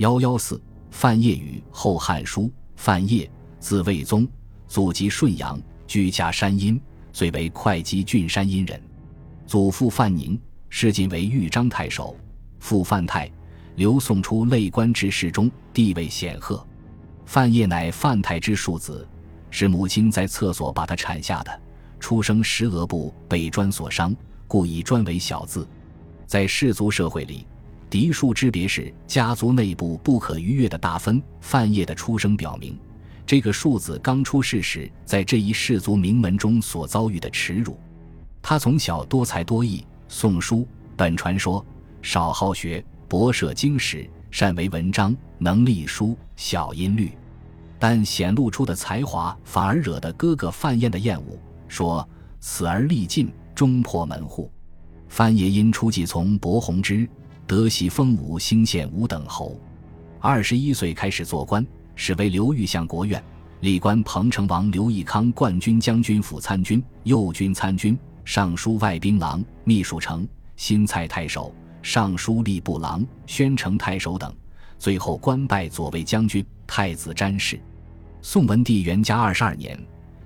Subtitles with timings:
[0.00, 0.58] 幺幺四，
[0.90, 2.44] 范晔与《后汉书》。
[2.74, 4.26] 范晔，字卫宗，
[4.66, 6.80] 祖籍顺阳，居家山阴，
[7.12, 8.82] 遂为会稽郡山阴人。
[9.46, 10.40] 祖父范宁，
[10.70, 12.16] 世晋为豫章太守；
[12.60, 13.30] 父范泰，
[13.76, 16.66] 刘宋初累官至侍中，地位显赫。
[17.26, 19.06] 范晔乃范泰之庶子，
[19.50, 21.60] 是母亲在厕所把他产下的。
[21.98, 24.16] 出生时额部被砖所伤，
[24.48, 25.68] 故以砖为小字。
[26.26, 27.46] 在氏族社会里。
[27.90, 31.20] 嫡庶之别是家族内部不可逾越的大分。
[31.40, 32.78] 范晔的出生表明，
[33.26, 37.76] 这个庶子刚出世时，在这一氏族名门中所遭遇的耻辱。
[38.40, 41.64] 他从小多才多艺，诵书本传说，
[42.00, 47.10] 少好学，博涉经史，善为文章，能隶书，晓音律。
[47.76, 51.36] 但显露出的才华，反而惹得哥哥范彦的厌恶，
[51.66, 54.48] 说此儿力尽，终破门户。
[55.08, 57.08] 范晔因出继从伯弘之。
[57.50, 59.58] 德喜封武兴县五等侯，
[60.20, 63.20] 二十一岁开始做官，始为刘豫相国院，
[63.58, 74.32] 历官彭城王刘义康冠军将军府参军、右军参军、尚书外兵郎、秘书丞、新蔡太守、尚书吏部郎、宣城太守等，
[74.78, 77.60] 最后官拜左卫将军、太子詹事。
[78.22, 79.76] 宋文帝元嘉二十二年，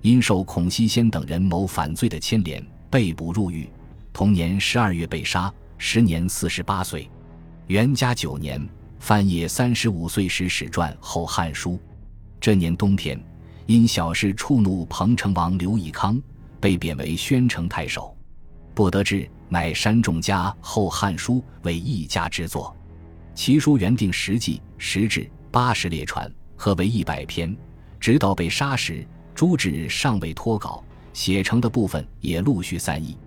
[0.00, 3.70] 因受孔熙先等人谋反罪的牵连，被捕入狱，
[4.12, 5.54] 同年十二月被杀。
[5.84, 7.10] 时年四十八岁，
[7.66, 8.64] 元嘉九年，
[9.00, 11.72] 范晔三十五岁时始撰《后汉书》。
[12.40, 13.20] 这年冬天，
[13.66, 16.22] 因小事触怒彭城王刘义康，
[16.60, 18.16] 被贬为宣城太守。
[18.74, 22.74] 不得志，乃删众家《后汉书》为一家之作。
[23.34, 27.54] 其书原定十纪、十志、八十列传，合为一百篇。
[27.98, 33.18] 直到被杀时，诸志尚未脱稿，写成的部分也陆续散佚。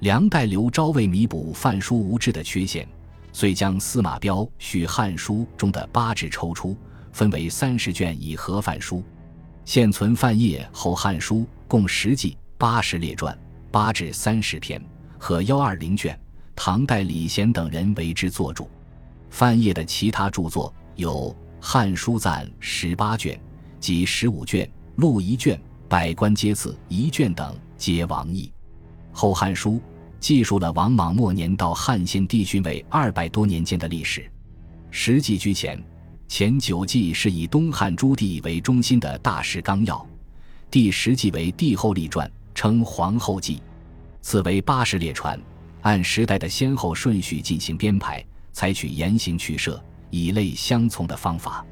[0.00, 2.88] 梁代刘昭为弥补范书无志的缺陷，
[3.34, 6.74] 遂将司马彪《续汉书》中的八志抽出，
[7.12, 9.04] 分为三十卷以合范书。
[9.66, 13.38] 现存范晔后《汉书》共十纪八十列传，
[13.70, 14.82] 八志三十篇，
[15.18, 16.18] 合幺二零卷。
[16.56, 18.70] 唐代李贤等人为之作注。
[19.28, 21.28] 范晔的其他著作有
[21.60, 23.38] 《汉书赞》十八卷，
[23.78, 24.66] 及十五卷，
[24.96, 25.60] 录一卷，
[25.90, 28.46] 百官皆字一卷等，皆王佚。
[29.12, 29.72] 《后汉书》
[30.20, 34.30] 记述了王莽末年到汉献帝逊位二百多年间的历史。
[34.90, 35.82] 实纪居前，
[36.28, 40.06] 前九纪是以东汉诸帝为中心的大事纲要，
[40.70, 43.62] 第十纪为帝后立传，称皇后纪，
[44.20, 45.40] 此为八十列传，
[45.80, 51.64] 按时代的先后顺序进行编排，采取言行取舍、以类相从的方法。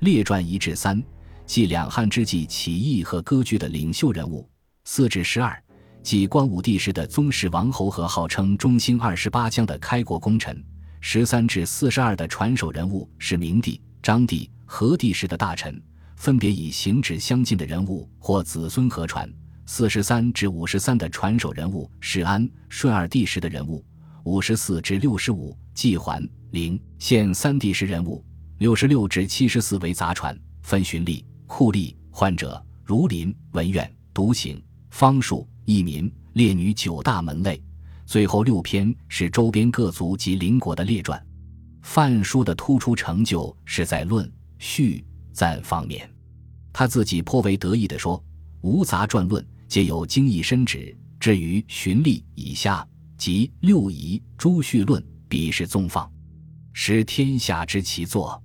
[0.00, 1.00] 列传一至三，
[1.46, 4.46] 记两汉之际起义和割据的领袖人物；
[4.84, 5.63] 四至十二。
[6.04, 10.62] 即光武帝时的宗室王侯和号称中兴二十八将的开国功臣，
[11.00, 15.82] 十三至四十二的传首人物是明帝、章帝、和帝时的大臣，
[16.16, 19.26] 分别以行止相近的人物或子孙合传；
[19.64, 23.82] 四十三至五十三的传首人物是安、顺二帝时的人物；
[24.24, 28.22] 五十四至六十五纪桓、陵、献三帝时人物；
[28.58, 35.48] 六十六至七十四为杂传，分循吏、酷吏、患者、儒林、文苑、独行、方术。
[35.64, 37.62] 义民、列女九大门类，
[38.06, 41.24] 最后六篇是周边各族及邻国的列传。
[41.82, 46.10] 范书的突出成就是在论、序、赞方面。
[46.72, 48.22] 他自己颇为得意地说
[48.62, 50.96] ：“无杂传论，皆有精义深旨。
[51.20, 52.86] 至于循吏以下
[53.16, 56.10] 及六仪诸序论，彼是宗放，
[56.72, 58.42] 使天下知其作。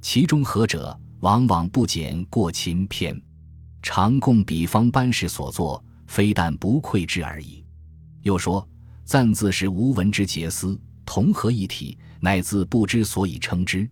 [0.00, 3.20] 其中何者，往往不减过秦篇，
[3.82, 7.64] 常供比方班氏所作。”非但不愧之而已。
[8.22, 8.66] 又说
[9.04, 13.88] ：“赞字是无文之结思，同合一体，乃自不知所以称之。”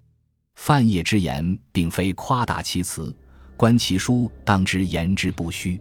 [0.56, 3.14] 范晔之言，并非夸大其词，
[3.56, 5.76] 观其书，当知言之不虚。《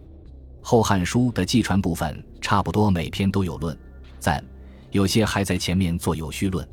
[0.60, 3.76] 后汉书》的纪传部分，差不多每篇都有论
[4.18, 4.44] 赞，
[4.90, 6.66] 有些还在前面做有序论。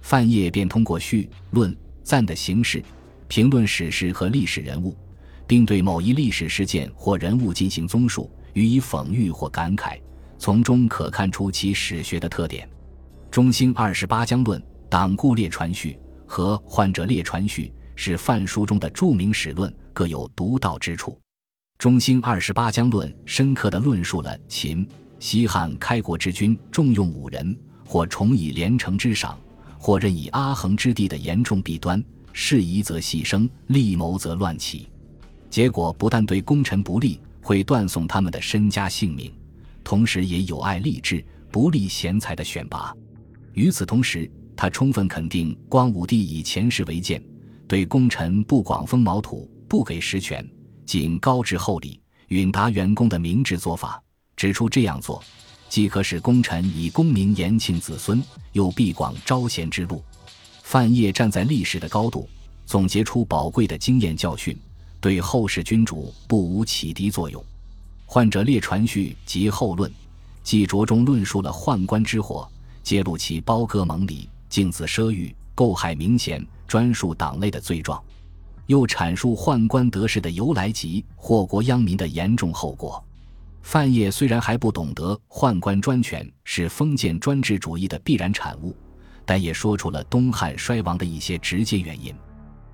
[0.00, 2.82] 范晔便通过序、论、赞的形式，
[3.28, 4.96] 评论史实和历史人物，
[5.46, 8.30] 并对某一历史事件或人物进行综述。
[8.56, 10.00] 予以讽喻或感慨，
[10.38, 12.66] 从中可看出其史学的特点。
[13.30, 21.20] 中兴二十八将论、党固列传序和患者列传序是范书中的著名史论，各有独到之处。
[21.76, 24.88] 中兴二十八将论深刻地论述了秦、
[25.20, 27.54] 西汉开国之君重用武人，
[27.84, 29.38] 或重以连城之赏，
[29.78, 34.88] 或任以阿衡之地的严重弊端，事宜则细生，利谋则乱起，
[35.50, 37.20] 结果不但对功臣不利。
[37.46, 39.32] 会断送他们的身家性命，
[39.84, 42.92] 同时也有碍吏治、不利贤才的选拔。
[43.52, 47.22] 与此同时，他充分肯定光武帝以前世为鉴，
[47.68, 50.44] 对功臣不广封毛土，不给实权，
[50.84, 52.00] 仅高致厚礼，
[52.30, 54.02] 允达员工的明智做法，
[54.34, 55.22] 指出这样做，
[55.68, 58.20] 既可使功臣以功名延庆子孙，
[58.54, 60.02] 又必广招贤之路。
[60.64, 62.28] 范晔站在历史的高度，
[62.64, 64.58] 总结出宝贵的经验教训，
[65.00, 67.42] 对后世君主不无启迪作用。
[68.04, 69.92] 患者列传序及后论，
[70.42, 72.48] 既着重论述了宦官之祸，
[72.82, 78.02] 揭露其包割蒙礼、竞子奢欲、构害民贤、专属党内的罪状，
[78.66, 83.02] 又阐述宦官得势的由来及祸国殃民的严重后果。
[83.62, 88.76] 范晔虽然还不懂得宦官专权是封建专制主义的必然产物，
[89.24, 92.14] 但也说出了东汉衰亡的一些直接原因。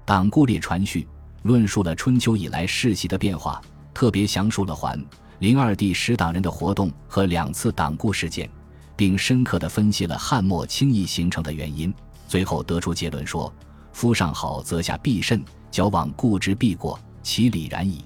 [0.04, 1.08] 党固列传序
[1.42, 3.60] 论述了春秋以来世袭的变化，
[3.92, 5.02] 特别详述了桓。
[5.40, 8.48] 灵二帝十党人的活动和两次党锢事件，
[8.94, 11.92] 并深刻地分析了汉末轻易形成的原因，
[12.28, 13.52] 最后得出结论说
[13.92, 18.04] ：“夫上好则下必甚，矫枉固之必过，其理然矣。”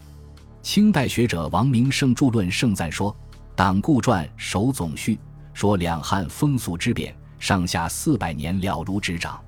[0.63, 3.15] 清代学者王明胜著论盛赞说
[3.55, 5.19] ：“党固传首总序
[5.53, 9.39] 说两汉风俗之变，上下四百年了如指掌。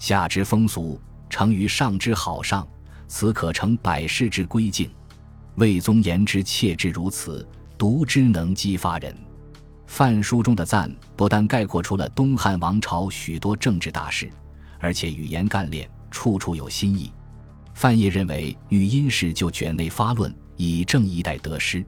[0.00, 2.66] 下之风俗成于上之好上，
[3.10, 4.88] 此可成百世之规境。”
[5.56, 7.46] 魏宗言之切之如此，
[7.76, 9.14] 读之能激发人。
[9.86, 14.30] 范书中的赞不但概括出了东汉王朝许多政治大事，
[14.78, 17.12] 而且语言干练，处处有新意。
[17.74, 21.84] 范晔认为，语音是就卷内发论，以正一代得失。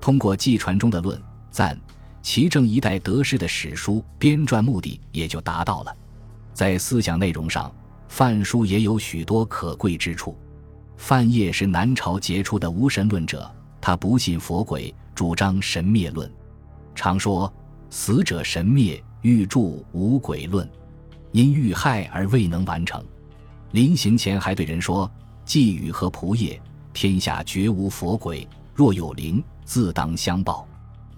[0.00, 1.20] 通过纪传中的论
[1.50, 1.78] 赞，
[2.22, 5.94] 其正一代得失的史书编撰目的也就达到了。
[6.54, 7.72] 在思想内容上，
[8.08, 10.36] 范书也有许多可贵之处。
[10.96, 13.50] 范晔是南朝杰出的无神论者，
[13.80, 16.30] 他不信佛鬼，主张神灭论，
[16.94, 17.52] 常说
[17.90, 19.60] 死者神灭，欲著
[19.92, 20.68] 无鬼论，
[21.32, 23.04] 因遇害而未能完成。
[23.72, 25.10] 临行前还对人说
[25.44, 26.60] ：“寄语和仆业，
[26.92, 30.66] 天下绝无佛鬼，若有灵，自当相报。”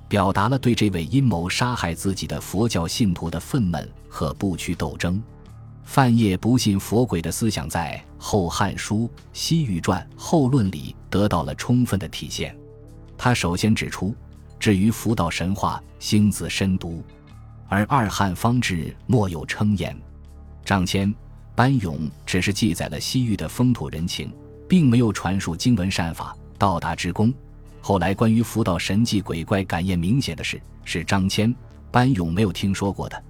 [0.09, 5.21] 表达了对这位阴谋杀害自己的佛教信徒的愤懑和不屈斗争。
[5.87, 12.55] 范晔不信佛鬼的思想，在《后汉书·西域传后论》里得到了充分的体现。
[13.17, 14.13] 他首先指出，
[14.59, 17.03] 至于佛道神话，星子深读，
[17.69, 19.97] 而二汉方志莫有称言。
[20.65, 21.15] 张骞、
[21.55, 24.31] 班勇只是记载了西域的风土人情，
[24.69, 27.33] 并没有传述经文善法、道达之功。
[27.81, 31.55] 后来关于佛道神迹鬼怪感应明显的事，是张骞、
[31.93, 33.23] 班勇没有听说过的。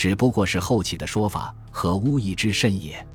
[0.00, 3.06] 只不过是后起的说法和巫意之甚也。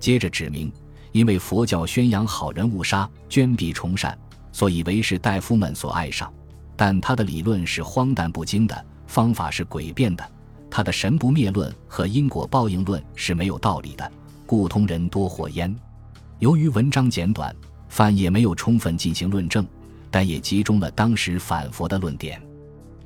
[0.00, 0.72] 接着指明，
[1.12, 4.18] 因为佛教宣扬好人勿杀、捐彼崇善，
[4.50, 6.34] 所以为士大夫们所爱上。
[6.74, 10.28] 但他的理论是荒诞不经的，方法是诡辩的。
[10.68, 14.10] 他的神不灭论和因果报应论是没有道理的，
[14.44, 15.72] 故通人多祸焉。
[16.40, 17.54] 由于文章简短，
[17.88, 19.64] 范也没有充分进行论证，
[20.10, 22.42] 但也集中了当时反佛的论点。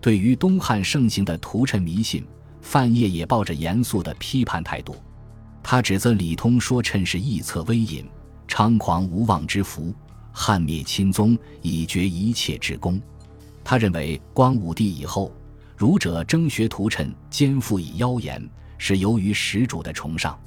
[0.01, 2.27] 对于东汉盛行的屠谶迷信。
[2.71, 4.95] 范晔也抱着严肃的批判态度，
[5.63, 8.05] 他指责李通说谶是臆测威隐、
[8.47, 9.91] 猖狂无望之福，
[10.33, 13.01] 汉灭亲宗以绝一切之功。
[13.65, 15.33] 他认为光武帝以后，
[15.79, 20.39] 儒者争学屠谶，兼附以妖言，是由于始主的崇尚。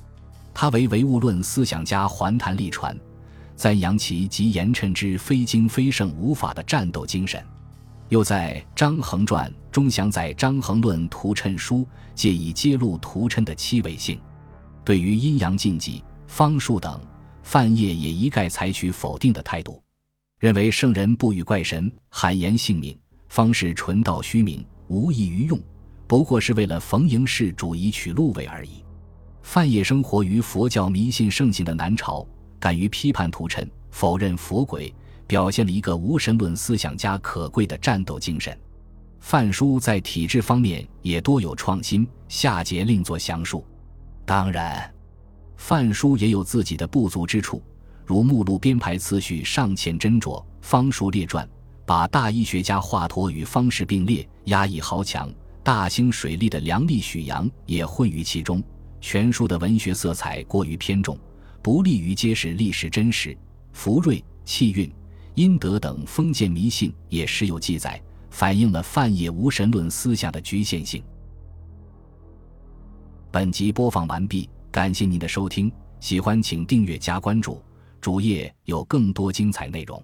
[0.53, 2.95] 他为唯物论思想家，环谈立传，
[3.55, 7.43] 赞扬其及言谶之非经非圣无法的战斗精神。
[8.11, 14.19] 又在《张衡传》中详载张衡论屠谶书，借以揭露屠谶的七伪性。
[14.83, 16.99] 对于阴阳禁忌、方术等，
[17.41, 19.81] 范晔也一概采取否定的态度，
[20.39, 22.99] 认为圣人不与怪神罕言性命，
[23.29, 25.57] 方是纯道虚名，无益于用，
[26.05, 28.83] 不过是为了逢迎世主以取禄位而已。
[29.41, 32.27] 范晔生活于佛教迷信盛行的南朝，
[32.59, 34.93] 敢于批判屠谶，否认佛鬼。
[35.31, 38.53] 表现了一个无神论思想家可贵的战斗精神。
[39.21, 43.65] 范书在体制方面也多有创新，下节另作详述。
[44.25, 44.93] 当然，
[45.55, 47.63] 范书也有自己的不足之处，
[48.05, 51.47] 如目录编排次序尚欠斟酌，方术列传
[51.85, 55.31] 把大医学家华佗与方士并列，压抑豪强，
[55.63, 58.61] 大兴水利的梁吏许阳也混于其中。
[58.99, 61.17] 全书的文学色彩过于偏重，
[61.61, 63.33] 不利于揭示历史真实。
[63.71, 64.91] 福瑞气运。
[65.35, 71.01] 阴德等封建迷信也时有记载，反映了范晔无神论思想的局限性。
[73.31, 75.71] 本集播放完毕，感谢您的收听，
[76.01, 77.61] 喜欢请订阅加关注，
[78.01, 80.03] 主页有更多精彩内容。